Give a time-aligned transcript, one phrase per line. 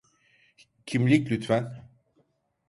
[0.85, 1.87] Kimlik lütfen.